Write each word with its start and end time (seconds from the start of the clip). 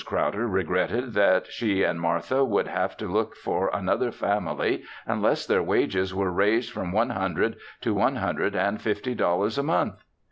Crowder 0.03 0.47
regretted 0.47 1.13
that 1.13 1.45
she 1.51 1.83
and 1.83 2.01
Martha 2.01 2.43
would 2.43 2.65
have 2.67 2.97
to 2.97 3.07
look 3.07 3.35
for 3.35 3.69
another 3.71 4.11
family 4.11 4.83
unless 5.05 5.45
their 5.45 5.61
wages 5.61 6.11
were 6.11 6.31
raised 6.31 6.71
from 6.71 6.91
one 6.91 7.11
hundred 7.11 7.55
to 7.81 7.93
one 7.93 8.15
hundred 8.15 8.55
and 8.55 8.81
fifty 8.81 9.13
dollars 9.13 9.59
a 9.59 9.63
month. 9.63 10.03